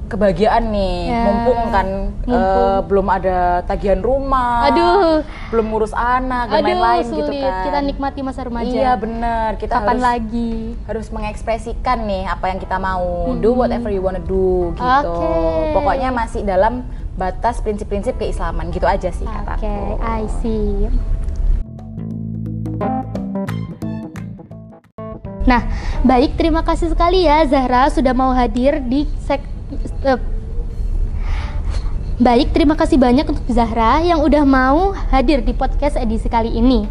kebahagiaan 0.08 0.72
nih, 0.72 1.08
Ya, 1.08 1.24
mumpung 1.24 1.60
kan 1.70 1.88
mumpung. 2.22 2.36
eh, 2.68 2.80
belum 2.84 3.08
ada 3.08 3.38
tagihan 3.64 4.00
rumah, 4.00 4.68
Aduh, 4.68 5.24
belum 5.48 5.66
ngurus 5.66 5.94
anak 5.94 6.52
dan 6.52 6.64
lain-lain 6.66 7.06
gitu 7.08 7.32
kan. 7.34 7.64
Kita 7.64 7.80
nikmati 7.80 8.20
masa 8.20 8.44
remaja. 8.44 8.68
Iya 8.68 8.92
bener, 8.96 9.56
kita 9.56 9.72
Kapan 9.74 9.88
harus 9.90 10.04
lagi? 10.04 10.52
harus 10.84 11.08
mengekspresikan 11.10 12.04
nih 12.04 12.28
apa 12.28 12.46
yang 12.46 12.60
kita 12.60 12.76
mau, 12.76 13.32
do 13.36 13.52
whatever 13.54 13.88
you 13.88 14.04
wanna 14.04 14.20
do 14.22 14.72
gitu. 14.74 14.84
Oke. 14.84 15.32
Pokoknya 15.72 16.12
masih 16.12 16.44
dalam 16.44 16.84
batas 17.22 17.62
prinsip-prinsip 17.62 18.18
keislaman 18.18 18.74
gitu 18.74 18.90
aja 18.90 19.14
sih 19.14 19.30
Oke, 19.30 19.38
kataku. 19.38 20.02
I 20.02 20.26
see. 20.42 20.90
Nah, 25.46 25.62
baik 26.02 26.38
terima 26.38 26.66
kasih 26.66 26.90
sekali 26.90 27.30
ya 27.30 27.46
Zahra 27.46 27.94
sudah 27.94 28.14
mau 28.18 28.34
hadir 28.34 28.82
di 28.82 29.06
sek 29.26 29.42
eh, 30.06 30.18
Baik, 32.22 32.54
terima 32.54 32.78
kasih 32.78 33.02
banyak 33.02 33.26
untuk 33.26 33.50
Zahra 33.50 33.98
yang 34.06 34.22
udah 34.22 34.46
mau 34.46 34.94
hadir 35.10 35.42
di 35.42 35.58
podcast 35.58 35.98
edisi 35.98 36.30
kali 36.30 36.54
ini. 36.54 36.86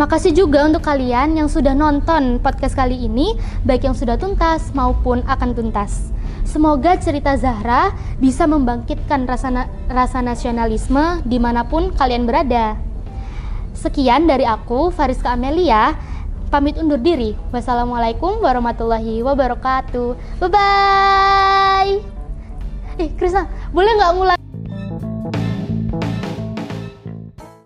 Makasih 0.00 0.32
juga 0.32 0.64
untuk 0.64 0.80
kalian 0.80 1.36
yang 1.36 1.52
sudah 1.52 1.76
nonton 1.76 2.40
podcast 2.40 2.72
kali 2.72 2.96
ini, 2.96 3.36
baik 3.68 3.84
yang 3.84 3.92
sudah 3.92 4.16
tuntas 4.16 4.72
maupun 4.72 5.20
akan 5.28 5.52
tuntas. 5.52 6.08
Semoga 6.44 6.98
cerita 6.98 7.36
Zahra 7.38 7.94
bisa 8.18 8.44
membangkitkan 8.44 9.24
rasa, 9.24 9.48
na- 9.48 9.70
rasa 9.86 10.20
nasionalisme 10.20 11.22
di 11.24 11.38
mana 11.38 11.64
pun 11.64 11.94
kalian 11.94 12.26
berada. 12.26 12.74
Sekian 13.72 14.28
dari 14.28 14.44
aku, 14.44 14.92
Fariska 14.92 15.32
Amelia. 15.32 15.96
Pamit 16.50 16.74
undur 16.76 16.98
diri. 16.98 17.38
Wassalamualaikum 17.54 18.42
warahmatullahi 18.42 19.22
wabarakatuh. 19.22 20.42
Bye 20.42 20.50
bye. 20.50 21.94
Eh, 22.98 23.08
Krisna, 23.14 23.46
boleh 23.70 23.92
nggak 23.96 24.14
mulai? 24.18 24.36